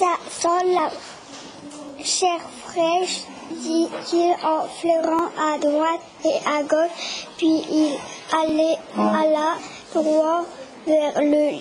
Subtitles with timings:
[0.00, 0.90] Ça sent la
[2.02, 7.98] chair fraîche, dit-il en fleurant à droite et à gauche, puis il
[8.32, 9.58] allait à la
[9.92, 10.46] droit
[10.86, 11.58] vers le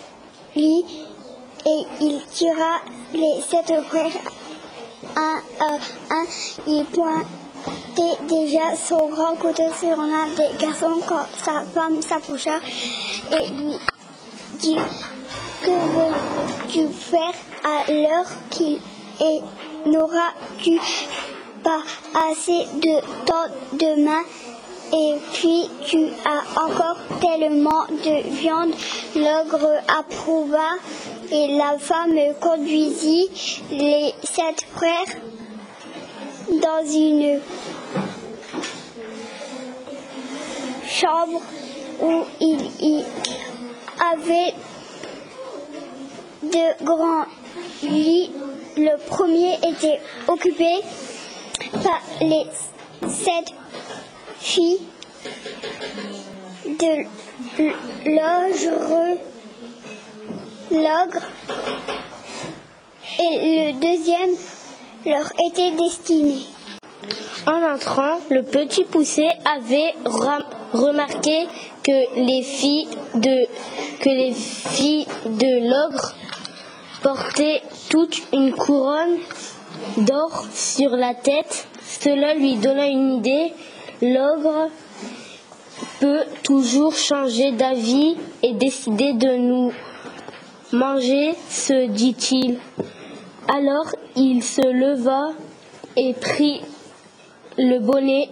[0.56, 0.86] lit
[1.66, 2.78] et il tira
[3.12, 4.22] les sept frères
[5.18, 5.74] un à
[6.10, 6.26] un.
[6.66, 12.60] Il pointait déjà son grand couteau sur l'un des garçons quand sa femme s'approcha
[13.34, 13.78] et lui
[14.60, 14.78] dit
[15.62, 18.80] Que veux-tu faire à l'heure qu'il
[19.22, 19.42] est
[19.86, 20.78] N'auras-tu
[21.64, 21.82] pas
[22.30, 24.22] assez de temps demain
[24.92, 28.74] et puis tu as encore tellement de viande.
[29.16, 30.76] L'ogre approuva
[31.32, 35.16] et la femme conduisit les sept frères
[36.50, 37.40] dans une
[40.88, 41.42] chambre
[42.02, 43.04] où il y
[44.14, 44.54] avait
[46.52, 47.26] de grands
[47.84, 48.32] lits.
[48.78, 50.80] Le premier était occupé
[51.84, 52.46] par les
[53.08, 53.54] sept
[54.40, 54.80] filles
[56.66, 57.06] de
[58.06, 59.18] l'ogre,
[60.72, 61.26] l'ogre,
[63.20, 64.36] et le deuxième
[65.06, 66.46] leur était destiné.
[67.48, 69.94] En entrant, le petit poussé avait
[70.74, 71.48] remarqué
[71.84, 73.48] que les filles de,
[74.00, 76.14] que les filles de l'ogre
[77.02, 79.18] portaient toute une couronne
[79.98, 81.68] d'or sur la tête.
[81.82, 83.54] Cela lui donna une idée.
[84.02, 84.70] L'ogre
[86.00, 89.72] peut toujours changer d'avis et décider de nous
[90.72, 92.60] manger, se dit-il.
[93.48, 95.32] Alors il se leva
[95.98, 96.62] et prit
[97.58, 98.30] le bonnet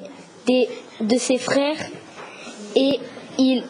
[0.48, 1.84] de ses frères
[2.76, 3.00] et
[3.38, 3.64] il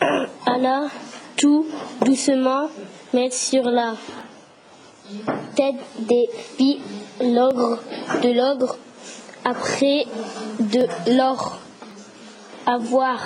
[0.46, 0.88] alla
[1.36, 1.66] tout
[2.04, 2.68] doucement
[3.12, 3.94] mettre sur la
[5.54, 6.80] tête des filles
[7.20, 7.78] l'ogre
[8.22, 8.76] de l'ogre
[9.44, 10.04] après
[10.58, 11.60] de leur
[12.66, 13.20] avoir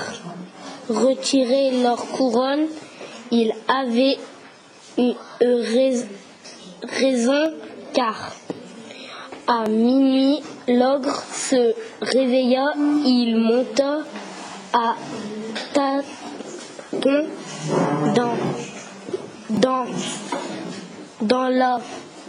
[0.89, 2.67] retiré leur couronne,
[3.31, 4.19] il avait
[4.99, 5.15] une
[6.83, 7.53] raison
[7.95, 8.33] car
[9.47, 12.73] à minuit l'ogre se réveilla,
[13.05, 13.99] il monta
[14.73, 14.95] à
[15.73, 17.27] tâtons
[18.15, 19.87] dans,
[21.21, 21.81] dans la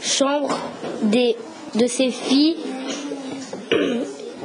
[0.01, 0.57] chambre
[1.03, 2.57] de ses filles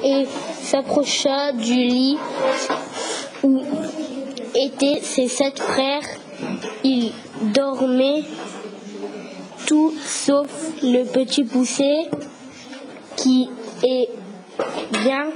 [0.02, 0.26] et
[0.62, 2.18] s'approcha du lit
[3.42, 3.62] où
[4.54, 6.06] étaient ses sept frères.
[6.84, 7.12] Ils
[7.54, 8.22] dormaient
[9.66, 10.48] tout sauf
[10.82, 12.08] le petit poussé
[13.16, 13.48] qui
[13.82, 14.08] est
[14.92, 15.28] bien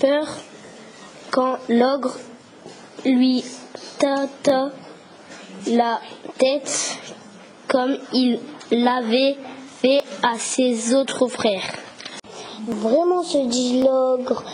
[0.00, 0.26] peur
[1.30, 2.16] quand l'ogre
[3.04, 3.44] lui
[3.98, 4.70] tâta
[5.66, 6.00] la
[6.38, 6.98] tête
[7.68, 9.36] comme il l'avait
[9.80, 11.74] fait à ses autres frères.
[12.66, 14.44] Vraiment, se dit l'ogre,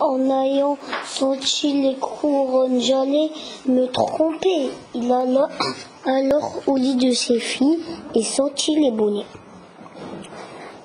[0.00, 3.30] en ayant senti les couronnes, j'allais
[3.66, 4.70] me tromper.
[4.94, 5.48] Il alla
[6.04, 7.80] alors au lit de ses filles
[8.14, 9.26] et sentit les bonnets.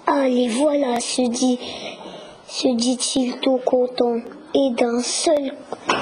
[0.05, 1.59] Allez, voilà, se dit,
[2.47, 4.17] se dit-il tout content.
[4.55, 5.53] Et d'un seul,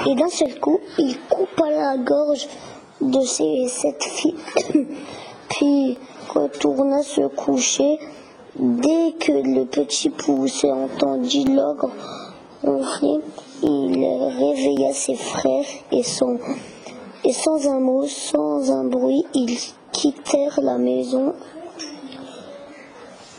[0.06, 2.46] et d'un seul coup, il coupa la gorge
[3.00, 4.34] de ses sept filles,
[5.48, 5.96] puis
[6.28, 7.98] retourna se coucher
[8.54, 11.88] Dès que le petit poussé entendit l'ogre
[12.62, 13.20] ronfler,
[13.62, 14.04] il
[14.38, 16.36] réveilla ses frères et, sans,
[17.24, 19.56] et sans un mot, sans un bruit, ils
[19.90, 21.32] quittèrent la maison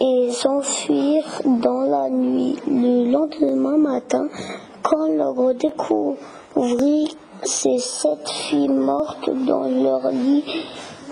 [0.01, 2.55] et s'enfuirent dans la nuit.
[2.65, 4.29] Le lendemain matin,
[4.81, 10.43] quand l'ogre découvrit ses sept filles mortes dans leur lit,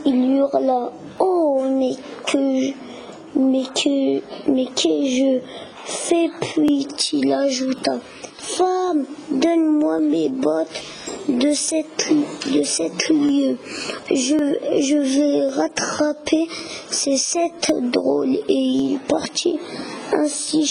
[0.05, 1.95] il hurla Oh, mais
[2.27, 2.73] que
[3.35, 4.21] mais que,
[4.85, 5.39] je
[5.85, 7.99] fais puis il ajouta
[8.37, 10.67] Femme, donne-moi mes bottes
[11.29, 12.11] de cette,
[12.51, 13.55] de cette lieu.
[14.09, 16.47] Je, je vais rattraper
[16.89, 18.39] ces sept drôles.
[18.49, 19.59] Et il partit
[20.11, 20.65] ainsi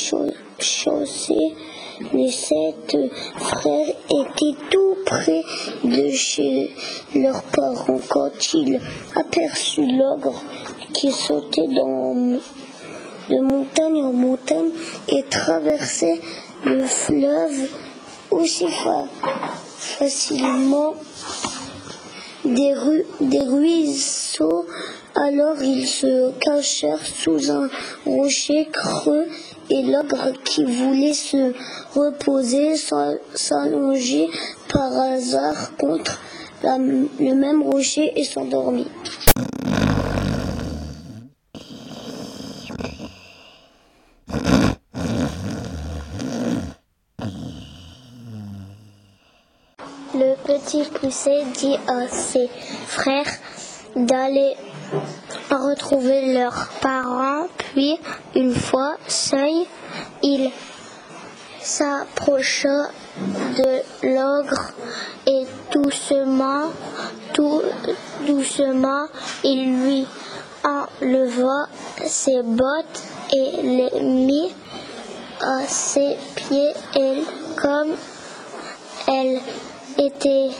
[2.12, 2.96] Les sept
[3.38, 5.42] frères étaient tout près
[5.84, 6.70] de chez
[7.14, 8.80] leurs parents quand ils
[9.16, 10.42] aperçurent l'ogre
[10.92, 14.70] qui sautait de montagne en montagne
[15.08, 16.20] et traversait
[16.64, 17.70] le fleuve
[18.30, 18.66] aussi
[19.78, 20.94] facilement
[22.54, 24.66] des, ruisseaux.
[25.14, 27.68] Alors ils se cachèrent sous un
[28.06, 29.26] rocher creux
[29.68, 31.52] et l'ogre qui voulait se
[31.94, 32.76] reposer
[33.34, 34.28] s'allonger
[34.72, 36.20] par hasard contre
[36.62, 38.88] le même rocher et s'endormit.
[50.50, 52.48] Petit poussé dit à ses
[52.86, 53.32] frères
[53.94, 54.56] d'aller
[55.48, 57.96] retrouver leurs parents, puis
[58.34, 59.64] une fois seul,
[60.24, 60.50] il
[61.60, 62.88] s'approcha
[63.58, 64.72] de l'ogre
[65.26, 66.70] et doucement,
[67.32, 67.62] tout
[68.26, 69.06] doucement,
[69.44, 70.06] il lui
[70.64, 71.68] enleva
[72.04, 74.52] ses bottes et les mit
[75.40, 76.72] à ses pieds.
[76.96, 77.22] Et
[77.56, 77.94] comme
[79.06, 79.40] elle
[80.00, 80.50] était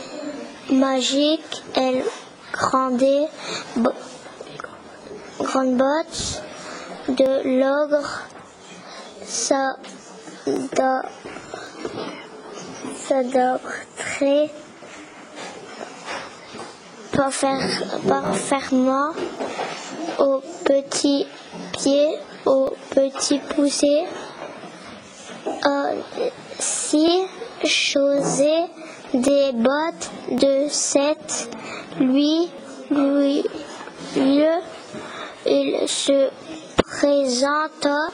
[0.70, 2.04] magique, elle
[2.52, 3.28] grandait
[5.38, 6.42] grande botte
[7.08, 8.20] de l'ogre.
[13.08, 14.50] S'adapterait
[18.08, 19.12] parfaitement
[20.18, 21.26] au petit
[21.72, 24.06] pied, au petit poussé,
[26.58, 27.24] si
[27.64, 28.66] chaussé
[29.14, 31.48] des bottes de sept
[31.98, 32.48] lui,
[32.90, 34.60] lieu,
[35.46, 36.30] il se
[36.84, 38.08] présenta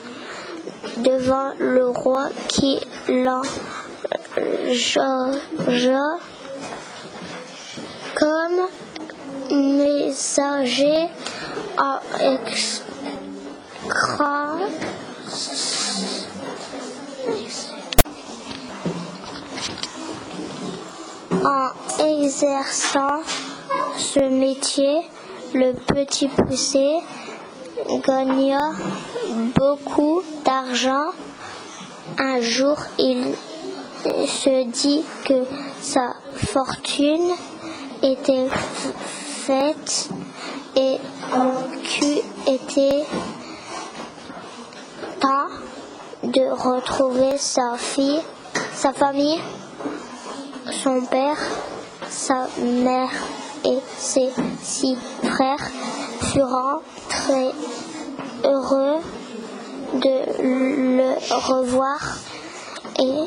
[0.99, 3.43] devant le roi qui l'engagea
[8.15, 8.69] comme
[9.51, 11.09] messager
[11.79, 11.99] en
[21.47, 21.69] En
[22.01, 23.21] exerçant
[23.97, 25.03] ce métier,
[25.55, 26.99] le petit poussé
[28.05, 28.73] gagna
[29.55, 31.13] beaucoup d'argent.
[32.19, 33.37] Un jour, il
[34.27, 35.45] se dit que
[35.81, 37.31] sa fortune
[38.03, 40.09] était faite
[40.75, 40.97] et
[41.85, 43.05] qu'il était
[45.21, 45.47] temps
[46.25, 48.21] de retrouver sa fille,
[48.75, 49.39] sa famille,
[50.71, 51.39] son père,
[52.09, 53.11] sa mère
[53.65, 54.31] et ses
[54.63, 55.71] six frères
[56.33, 57.51] furent très
[58.45, 59.01] heureux
[59.95, 62.19] de le revoir
[62.99, 63.27] et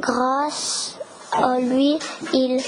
[0.00, 0.96] grâce
[1.32, 1.98] à lui,
[2.32, 2.62] ils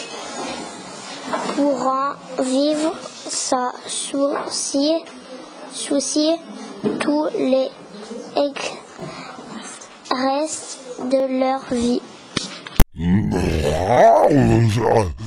[1.55, 2.95] pourront vivre
[3.29, 4.93] sans souci,
[5.73, 6.37] souci
[7.01, 7.71] tous les
[10.11, 12.03] restes de leur vie.
[13.87, 15.22] 啊我的家